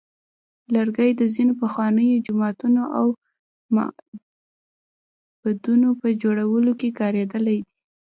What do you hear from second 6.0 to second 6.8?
په جوړولو